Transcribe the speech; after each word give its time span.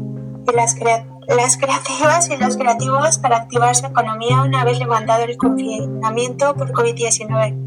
y 0.47 0.57
las, 0.57 0.77
las 1.29 1.57
creativas 1.61 2.29
y 2.29 2.37
los 2.37 2.57
creativos 2.57 3.19
para 3.19 3.37
activar 3.37 3.75
su 3.77 3.87
economía 3.87 4.43
una 4.43 4.65
vez 4.65 4.79
levantado 4.79 5.23
el 5.25 5.37
confinamiento 5.37 6.55
por 6.55 6.73
COVID-19? 6.73 7.63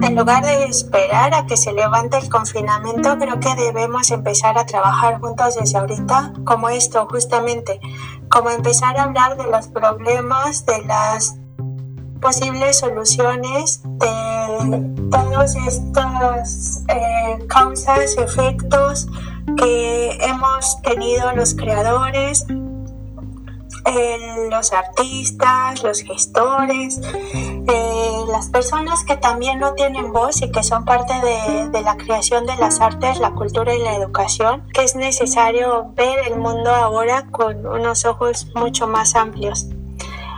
En 0.00 0.14
lugar 0.14 0.44
de 0.44 0.64
esperar 0.66 1.34
a 1.34 1.46
que 1.46 1.56
se 1.56 1.72
levante 1.72 2.18
el 2.18 2.28
confinamiento, 2.28 3.18
creo 3.18 3.40
que 3.40 3.52
debemos 3.56 4.12
empezar 4.12 4.56
a 4.56 4.64
trabajar 4.64 5.20
juntos 5.20 5.56
desde 5.56 5.76
ahorita, 5.76 6.34
como 6.44 6.68
esto 6.68 7.08
justamente, 7.10 7.80
como 8.30 8.50
empezar 8.50 8.96
a 8.96 9.04
hablar 9.04 9.36
de 9.36 9.44
los 9.44 9.68
problemas, 9.68 10.64
de 10.66 10.84
las 10.84 11.36
posibles 12.20 12.78
soluciones, 12.78 13.82
de 13.84 15.08
todas 15.10 15.54
estas 15.56 16.84
eh, 16.88 17.38
causas, 17.48 18.16
efectos 18.18 19.06
que 19.56 20.18
hemos 20.20 20.80
tenido 20.82 21.32
los 21.32 21.54
creadores, 21.54 22.44
los 24.50 24.72
artistas, 24.72 25.82
los 25.82 26.02
gestores, 26.02 27.00
eh, 27.02 28.20
las 28.28 28.48
personas 28.48 29.04
que 29.04 29.16
también 29.16 29.58
no 29.58 29.74
tienen 29.74 30.12
voz 30.12 30.42
y 30.42 30.50
que 30.50 30.62
son 30.62 30.84
parte 30.84 31.14
de, 31.14 31.68
de, 31.68 31.82
la 31.82 31.96
creación 31.96 32.46
de 32.46 32.56
las 32.56 32.80
artes, 32.80 33.18
la 33.18 33.32
cultura 33.32 33.74
y 33.74 33.78
la 33.78 33.94
educación, 33.96 34.66
que 34.72 34.84
es 34.84 34.96
necesario 34.96 35.92
ver 35.94 36.26
el 36.26 36.38
mundo 36.38 36.70
ahora 36.70 37.26
con 37.30 37.66
unos 37.66 38.04
ojos 38.04 38.46
mucho 38.54 38.86
más 38.86 39.14
amplios. 39.14 39.66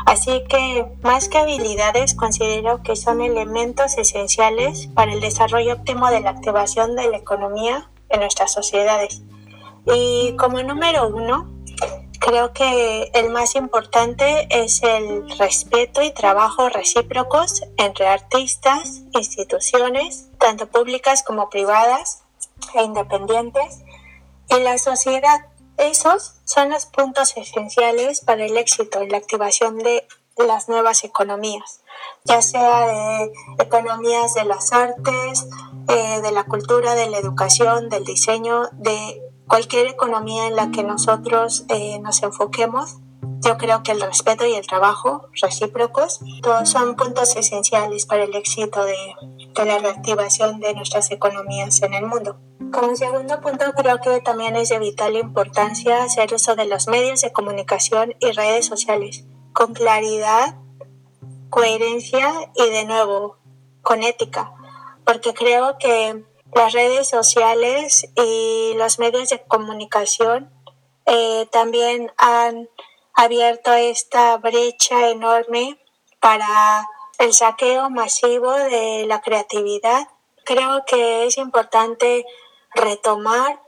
Así 0.07 0.43
que 0.49 0.87
más 1.03 1.29
que 1.29 1.39
habilidades, 1.39 2.15
considero 2.15 2.83
que 2.83 2.97
son 2.97 3.21
elementos 3.21 3.97
esenciales 3.97 4.89
para 4.89 5.13
el 5.13 5.21
desarrollo 5.21 5.75
óptimo 5.75 6.11
de 6.11 6.21
la 6.21 6.31
activación 6.31 6.97
de 6.97 7.09
la 7.09 7.19
economía 7.19 7.91
en 8.09 8.21
nuestras 8.21 8.53
sociedades. 8.53 9.23
Y 9.87 10.35
como 10.37 10.63
número 10.63 11.09
uno, 11.09 11.49
Creo 12.21 12.53
que 12.53 13.11
el 13.15 13.31
más 13.31 13.55
importante 13.55 14.47
es 14.51 14.83
el 14.83 15.29
respeto 15.39 16.03
y 16.03 16.13
trabajo 16.13 16.69
recíprocos 16.69 17.63
entre 17.79 18.07
artistas, 18.09 19.01
instituciones, 19.13 20.29
tanto 20.39 20.69
públicas 20.69 21.23
como 21.23 21.49
privadas 21.49 22.23
e 22.75 22.83
independientes, 22.83 23.81
y 24.51 24.61
la 24.61 24.77
sociedad. 24.77 25.47
Esos 25.79 26.35
son 26.45 26.69
los 26.69 26.85
puntos 26.85 27.35
esenciales 27.39 28.21
para 28.21 28.45
el 28.45 28.59
éxito 28.59 29.03
y 29.03 29.09
la 29.09 29.17
activación 29.17 29.79
de 29.79 30.07
las 30.37 30.69
nuevas 30.69 31.05
economías, 31.05 31.81
ya 32.25 32.43
sea 32.43 32.87
de 32.87 33.33
economías 33.61 34.35
de 34.35 34.45
las 34.45 34.73
artes, 34.73 35.47
eh, 35.89 36.21
de 36.21 36.33
la 36.33 36.45
cultura, 36.45 36.95
de 36.95 37.09
la 37.09 37.19
educación, 37.19 37.89
del 37.89 38.05
diseño, 38.05 38.69
de 38.73 39.23
cualquier 39.51 39.89
economía 39.89 40.47
en 40.47 40.55
la 40.55 40.71
que 40.71 40.85
nosotros 40.85 41.65
eh, 41.69 41.99
nos 41.99 42.23
enfoquemos, 42.23 42.99
yo 43.41 43.59
creo 43.59 43.83
que 43.83 43.91
el 43.91 44.01
respeto 44.01 44.47
y 44.47 44.55
el 44.55 44.65
trabajo 44.65 45.29
recíprocos 45.43 46.21
todos 46.41 46.69
son 46.69 46.95
puntos 46.95 47.35
esenciales 47.35 48.07
para 48.07 48.23
el 48.23 48.35
éxito 48.37 48.85
de, 48.85 48.95
de, 49.57 49.65
la 49.65 49.79
reactivación 49.79 50.61
de 50.61 50.73
nuestras 50.75 51.11
economías 51.11 51.83
en 51.83 51.95
el 51.95 52.07
mundo. 52.07 52.39
Como 52.73 52.95
segundo 52.95 53.41
punto, 53.41 53.65
creo 53.77 54.01
que 54.01 54.21
también 54.21 54.55
es 54.55 54.69
de 54.69 54.79
vital 54.79 55.17
importancia 55.17 56.05
hacer 56.05 56.33
uso 56.33 56.55
de 56.55 56.67
los 56.67 56.87
medios 56.87 57.21
de 57.23 57.33
comunicación 57.33 58.15
y 58.21 58.31
redes 58.31 58.67
sociales 58.67 59.25
con 59.53 59.75
claridad, 59.75 60.55
coherencia 61.49 62.31
y 62.55 62.71
de 62.71 62.85
nuevo 62.85 63.39
con 63.83 64.05
ética, 64.05 64.53
porque 65.05 65.35
creo 65.35 65.77
que 65.79 66.25
las 66.55 66.73
redes 66.73 67.09
sociales 67.09 68.07
y 68.17 68.73
los 68.77 68.99
medios 68.99 69.29
de 69.31 69.43
comunicación 69.43 70.53
eh, 71.07 71.47
también 71.51 72.13
han 72.17 72.69
abierto 73.15 73.73
esta 73.73 74.37
brecha 74.39 75.09
enorme 75.11 75.79
para 76.21 76.89
el 77.19 77.33
saqueo 77.33 77.91
masivo 77.91 78.53
de 78.53 79.05
la 79.07 79.21
creatividad. 79.21 80.09
Creo 80.45 80.85
que 80.87 81.27
es 81.27 81.37
importante 81.37 82.25
retomar 82.75 83.61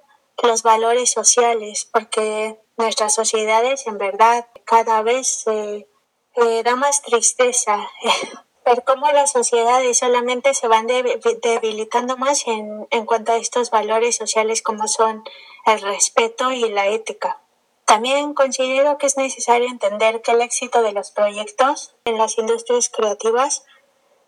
los 0.42 0.62
valores 0.62 1.10
sociales 1.10 1.88
porque 1.92 2.60
nuestras 2.76 3.14
sociedades 3.14 3.86
en 3.86 3.98
verdad 3.98 4.48
cada 4.64 5.02
vez 5.02 5.28
se 5.28 5.88
eh, 6.34 6.62
da 6.64 6.76
más 6.76 7.02
tristeza 7.02 7.88
ver 8.64 8.84
cómo 8.84 9.10
las 9.12 9.32
sociedades 9.32 9.98
solamente 9.98 10.54
se 10.54 10.68
van 10.68 10.86
debilitando 10.86 12.16
más 12.16 12.46
en, 12.46 12.86
en 12.90 13.06
cuanto 13.06 13.32
a 13.32 13.36
estos 13.36 13.70
valores 13.70 14.16
sociales 14.16 14.62
como 14.62 14.88
son 14.88 15.24
el 15.66 15.80
respeto 15.80 16.52
y 16.52 16.68
la 16.68 16.88
ética. 16.88 17.40
También 17.84 18.34
considero 18.34 18.98
que 18.98 19.06
es 19.06 19.16
necesario 19.16 19.68
entender 19.68 20.22
que 20.22 20.32
el 20.32 20.40
éxito 20.40 20.82
de 20.82 20.92
los 20.92 21.10
proyectos 21.10 21.94
en 22.04 22.16
las 22.18 22.38
industrias 22.38 22.88
creativas 22.88 23.64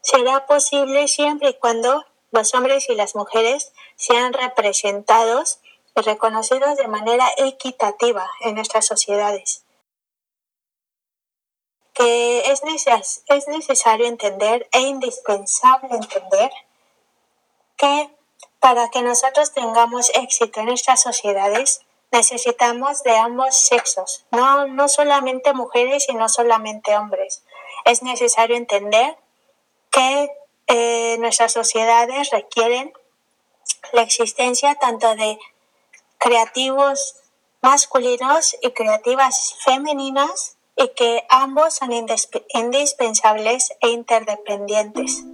será 0.03 0.47
posible 0.47 1.09
siempre 1.09 1.51
y 1.51 1.55
cuando 1.55 2.05
los 2.31 2.55
hombres 2.55 2.91
y 2.91 2.95
las 2.95 3.15
mujeres 3.15 3.73
sean 3.97 4.33
representados 4.33 5.61
y 5.97 6.01
reconocidos 6.03 6.77
de 6.77 6.89
manera 6.89 7.27
equitativa 7.39 8.29
en 8.41 8.57
nuestras 8.57 8.87
sociedades 8.87 9.64
que 11.95 12.51
es, 12.51 12.63
es 13.29 13.49
necesario 13.49 14.07
entender 14.07 14.69
e 14.73 14.81
indispensable 14.81 15.95
entender 15.95 16.51
que 17.77 18.11
para 18.61 18.91
que 18.91 19.03
nosotros 19.03 19.53
tengamos 19.53 20.11
éxito 20.15 20.61
en 20.61 20.67
nuestras 20.67 21.03
sociedades 21.03 21.83
necesitamos 22.11 23.03
de 23.03 23.17
ambos 23.17 23.57
sexos, 23.57 24.25
no, 24.31 24.67
no 24.69 24.89
solamente 24.89 25.53
mujeres 25.53 26.07
y 26.09 26.15
no 26.15 26.29
solamente 26.29 26.97
hombres. 26.97 27.43
Es 27.85 28.03
necesario 28.03 28.57
entender 28.57 29.17
que 29.91 30.31
eh, 30.69 31.17
nuestras 31.19 31.53
sociedades 31.53 32.31
requieren 32.31 32.93
la 33.93 34.03
existencia 34.03 34.77
tanto 34.77 35.15
de 35.17 35.39
creativos 36.19 37.17
masculinos 37.61 38.57
y 38.63 38.71
creativas 38.71 39.57
femeninas 39.65 40.57
y 40.77 40.89
que 40.97 41.25
ambos 41.31 41.75
son 41.75 41.91
indispensables 41.93 43.73
e 43.81 43.91
interdependientes. 43.91 45.25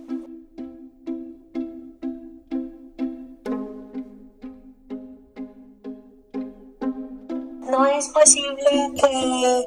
No 7.70 7.87
es 7.87 8.08
posible 8.08 8.92
que 9.00 9.66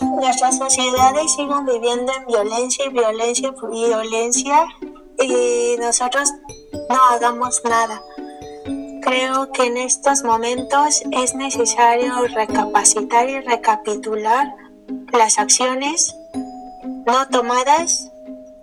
nuestras 0.00 0.58
sociedades 0.58 1.32
sigan 1.34 1.64
viviendo 1.64 2.12
en 2.12 2.26
violencia 2.26 2.84
y 2.86 2.88
violencia 2.90 3.48
y 3.48 3.86
violencia 3.86 4.66
y 5.20 5.76
nosotros 5.78 6.32
no 6.88 6.96
hagamos 7.10 7.62
nada. 7.64 8.02
Creo 9.02 9.52
que 9.52 9.66
en 9.66 9.76
estos 9.76 10.24
momentos 10.24 11.02
es 11.12 11.34
necesario 11.34 12.26
recapacitar 12.34 13.28
y 13.28 13.40
recapitular 13.40 14.63
las 15.12 15.38
acciones 15.38 16.16
no 17.06 17.28
tomadas 17.28 18.10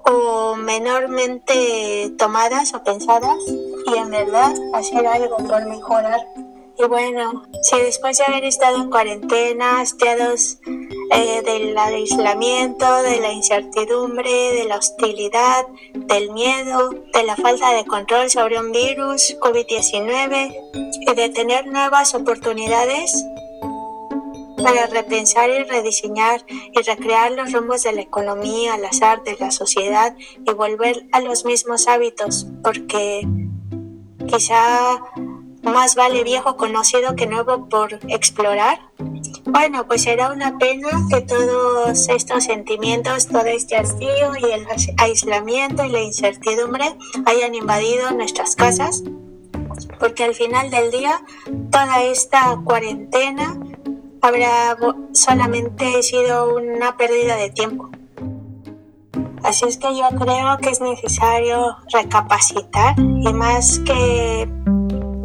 o 0.06 0.56
menormente 0.56 2.12
tomadas 2.18 2.74
o 2.74 2.84
pensadas 2.84 3.38
y 3.48 3.98
en 3.98 4.10
verdad 4.10 4.54
hacer 4.74 5.06
algo 5.06 5.38
por 5.38 5.66
mejorar. 5.66 6.26
Y 6.78 6.88
bueno, 6.88 7.44
si 7.62 7.78
después 7.78 8.18
de 8.18 8.24
haber 8.24 8.44
estado 8.44 8.78
en 8.78 8.90
cuarentena, 8.90 9.82
hastiados 9.82 10.58
eh, 11.12 11.42
del 11.44 11.78
aislamiento, 11.78 13.04
de 13.04 13.20
la 13.20 13.32
incertidumbre, 13.34 14.54
de 14.54 14.66
la 14.66 14.78
hostilidad, 14.78 15.68
del 15.94 16.32
miedo, 16.32 16.90
de 17.14 17.24
la 17.24 17.36
falta 17.36 17.74
de 17.74 17.86
control 17.86 18.32
sobre 18.32 18.60
un 18.60 18.72
virus, 18.72 19.38
COVID-19, 19.40 20.56
y 21.02 21.14
de 21.14 21.30
tener 21.30 21.68
nuevas 21.68 22.16
oportunidades, 22.16 23.26
para 24.64 24.88
repensar 24.88 25.50
y 25.50 25.64
rediseñar 25.64 26.46
y 26.48 26.82
recrear 26.82 27.32
los 27.32 27.52
rumbos 27.52 27.84
de 27.84 27.94
la 27.94 28.02
economía, 28.02 28.78
las 28.78 29.02
artes, 29.02 29.40
la 29.40 29.52
sociedad 29.52 30.16
y 30.18 30.54
volver 30.54 31.06
a 31.12 31.22
los 31.22 31.46
mismos 31.46 31.88
hábitos, 31.88 32.48
porque 32.64 33.28
quizá 34.28 35.02
más 35.64 35.96
vale 35.96 36.24
viejo 36.24 36.58
conocido 36.58 37.16
que 37.16 37.28
nuevo 37.28 37.70
por 37.70 38.00
explorar. 38.08 38.80
Bueno, 39.46 39.88
pues 39.88 40.04
será 40.04 40.32
una 40.32 40.58
pena 40.58 40.90
que 41.10 41.22
todos 41.22 42.08
estos 42.10 42.44
sentimientos, 42.46 43.28
todo 43.28 43.46
este 43.46 43.76
hastío 43.76 44.36
y 44.40 44.46
el 44.52 44.66
aislamiento 44.98 45.84
y 45.84 45.90
la 45.90 46.02
incertidumbre 46.02 46.96
hayan 47.26 47.56
invadido 47.56 48.12
nuestras 48.12 48.56
casas, 48.56 49.04
porque 50.00 50.24
al 50.24 50.36
final 50.36 50.72
del 50.72 50.92
día 50.92 51.22
toda 51.72 52.04
esta 52.04 52.60
cuarentena 52.64 53.60
habrá 54.22 54.78
solamente 55.14 56.04
sido 56.04 56.56
una 56.56 56.96
pérdida 56.98 57.36
de 57.36 57.50
tiempo. 57.50 57.90
Así 59.44 59.66
es 59.66 59.78
que 59.78 59.88
yo 59.98 60.08
creo 60.20 60.58
que 60.60 60.70
es 60.70 60.82
necesario 60.82 61.76
recapacitar 61.92 62.96
y 63.00 63.34
más 63.34 63.80
que 63.80 64.48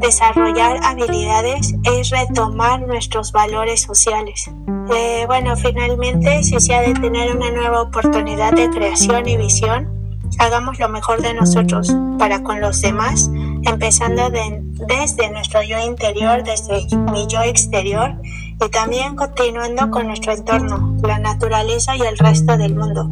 desarrollar 0.01 0.79
habilidades 0.83 1.75
es 1.85 2.11
retomar 2.11 2.87
nuestros 2.87 3.33
valores 3.33 3.83
sociales. 3.83 4.51
Eh, 4.95 5.25
bueno, 5.27 5.55
finalmente, 5.57 6.43
si 6.43 6.59
se 6.61 6.75
ha 6.75 6.81
de 6.81 6.95
tener 6.95 7.37
una 7.37 7.51
nueva 7.51 7.83
oportunidad 7.83 8.53
de 8.55 8.71
creación 8.71 9.29
y 9.29 9.37
visión, 9.37 10.21
hagamos 10.39 10.79
lo 10.79 10.89
mejor 10.89 11.21
de 11.21 11.35
nosotros 11.35 11.95
para 12.19 12.43
con 12.43 12.61
los 12.61 12.81
demás, 12.81 13.31
empezando 13.65 14.31
desde 14.31 15.31
nuestro 15.31 15.63
yo 15.63 15.79
interior, 15.79 16.43
desde 16.43 16.87
mi 17.13 17.27
yo 17.27 17.43
exterior 17.43 18.15
y 18.64 18.69
también 18.70 19.17
continuando 19.17 19.91
con 19.91 20.06
nuestro 20.06 20.32
entorno, 20.32 20.97
la 21.03 21.19
naturaleza 21.19 21.97
y 21.97 22.03
el 22.03 22.17
resto 22.19 22.56
del 22.56 22.75
mundo. 22.75 23.11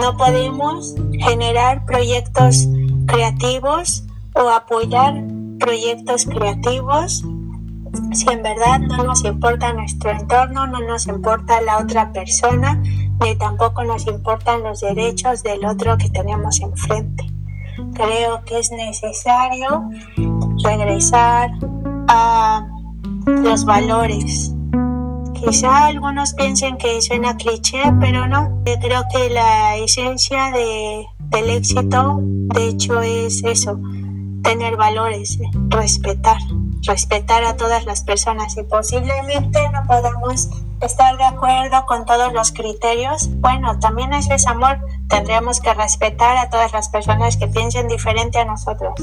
No 0.00 0.16
podemos 0.16 0.94
generar 1.18 1.84
proyectos 1.84 2.68
creativos 3.06 4.04
o 4.34 4.48
apoyar 4.48 5.14
proyectos 5.58 6.24
creativos 6.26 7.24
si 8.12 8.28
en 8.30 8.42
verdad 8.42 8.80
no 8.80 9.04
nos 9.04 9.24
importa 9.24 9.72
nuestro 9.72 10.10
entorno, 10.10 10.66
no 10.66 10.80
nos 10.80 11.06
importa 11.06 11.60
la 11.60 11.78
otra 11.78 12.12
persona, 12.12 12.82
ni 13.20 13.36
tampoco 13.36 13.84
nos 13.84 14.06
importan 14.06 14.62
los 14.62 14.80
derechos 14.80 15.42
del 15.42 15.64
otro 15.64 15.96
que 15.98 16.08
tenemos 16.10 16.60
enfrente. 16.60 17.24
Creo 17.94 18.44
que 18.44 18.58
es 18.58 18.70
necesario 18.70 19.88
regresar 20.62 21.50
a 22.08 22.66
los 23.26 23.64
valores, 23.64 24.54
Quizá 25.44 25.86
algunos 25.86 26.34
piensen 26.34 26.76
que 26.76 27.02
suena 27.02 27.36
cliché, 27.36 27.82
pero 27.98 28.28
no. 28.28 28.62
Creo 28.64 29.02
que 29.12 29.28
la 29.28 29.76
esencia 29.76 30.52
de, 30.52 31.04
del 31.18 31.50
éxito, 31.50 32.20
de 32.22 32.68
hecho, 32.68 33.00
es 33.00 33.42
eso, 33.42 33.76
tener 34.44 34.76
valores, 34.76 35.38
respetar, 35.68 36.38
respetar 36.86 37.42
a 37.42 37.56
todas 37.56 37.84
las 37.86 38.04
personas 38.04 38.56
y 38.56 38.62
posiblemente 38.62 39.68
no 39.70 39.82
podamos 39.84 40.48
estar 40.82 41.16
de 41.16 41.24
acuerdo 41.24 41.86
con 41.86 42.04
todos 42.04 42.32
los 42.32 42.52
criterios. 42.52 43.28
Bueno, 43.40 43.78
también 43.78 44.12
eso 44.12 44.34
es 44.34 44.46
amor. 44.46 44.78
Tendríamos 45.08 45.60
que 45.60 45.72
respetar 45.74 46.36
a 46.36 46.50
todas 46.50 46.72
las 46.72 46.88
personas 46.88 47.36
que 47.36 47.46
piensen 47.46 47.88
diferente 47.88 48.38
a 48.38 48.44
nosotros. 48.44 48.94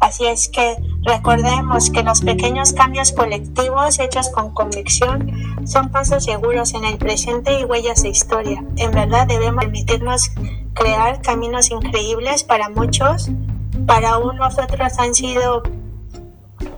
Así 0.00 0.26
es 0.26 0.48
que 0.48 0.76
recordemos 1.02 1.90
que 1.90 2.02
los 2.02 2.20
pequeños 2.20 2.72
cambios 2.72 3.12
colectivos 3.12 3.98
hechos 3.98 4.28
con 4.30 4.54
convicción 4.54 5.32
son 5.66 5.90
pasos 5.90 6.24
seguros 6.24 6.74
en 6.74 6.84
el 6.84 6.98
presente 6.98 7.60
y 7.60 7.64
huellas 7.64 8.02
de 8.02 8.10
historia. 8.10 8.64
En 8.76 8.92
verdad 8.92 9.26
debemos 9.26 9.64
permitirnos 9.64 10.30
crear 10.74 11.20
caminos 11.22 11.70
increíbles 11.70 12.44
para 12.44 12.68
muchos. 12.68 13.28
Para 13.86 14.18
unos 14.18 14.58
otros 14.58 14.98
han 14.98 15.14
sido 15.14 15.62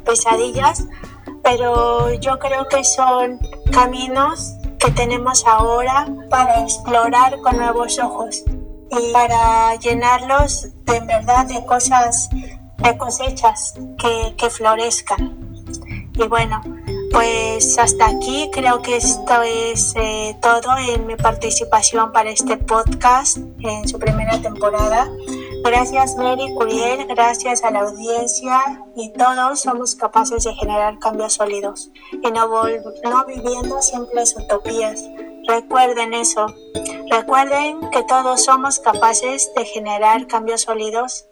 pesadillas, 0.04 0.86
pero 1.42 2.12
yo 2.14 2.38
creo 2.38 2.66
que 2.68 2.84
son 2.84 3.38
caminos 3.72 4.54
que 4.78 4.90
tenemos 4.92 5.46
ahora 5.46 6.06
para 6.30 6.62
explorar 6.62 7.38
con 7.40 7.56
nuevos 7.56 7.98
ojos 7.98 8.44
y 8.90 9.12
para 9.12 9.74
llenarlos 9.76 10.68
de 10.84 11.00
verdad 11.00 11.46
de 11.46 11.64
cosas, 11.66 12.28
de 12.78 12.98
cosechas 12.98 13.74
que, 13.98 14.34
que 14.36 14.50
florezcan. 14.50 15.38
Y 16.14 16.28
bueno, 16.28 16.60
pues 17.10 17.78
hasta 17.78 18.06
aquí 18.06 18.50
creo 18.52 18.82
que 18.82 18.96
esto 18.96 19.42
es 19.42 19.94
eh, 19.96 20.36
todo 20.40 20.76
en 20.78 21.06
mi 21.06 21.16
participación 21.16 22.12
para 22.12 22.30
este 22.30 22.56
podcast 22.56 23.38
en 23.58 23.88
su 23.88 23.98
primera 23.98 24.40
temporada. 24.40 25.08
Gracias 25.62 26.16
Mary 26.16 26.54
Curiel, 26.54 27.06
gracias 27.06 27.62
a 27.64 27.70
la 27.70 27.80
audiencia 27.80 28.82
y 28.96 29.12
todos 29.12 29.60
somos 29.60 29.94
capaces 29.94 30.44
de 30.44 30.54
generar 30.54 30.98
cambios 30.98 31.34
sólidos 31.34 31.90
y 32.12 32.30
no, 32.30 32.48
no 32.48 33.24
viviendo 33.26 33.82
simples 33.82 34.34
utopías. 34.36 35.04
Recuerden 35.46 36.14
eso, 36.14 36.46
recuerden 37.10 37.90
que 37.90 38.02
todos 38.04 38.44
somos 38.44 38.78
capaces 38.78 39.50
de 39.54 39.64
generar 39.64 40.26
cambios 40.26 40.62
sólidos 40.62 41.26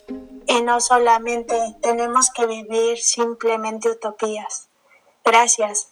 y 0.47 0.63
no 0.63 0.81
solamente 0.81 1.57
tenemos 1.83 2.31
que 2.31 2.47
vivir 2.47 2.99
simplemente 2.99 3.91
utopías. 3.91 4.69
Gracias. 5.25 5.89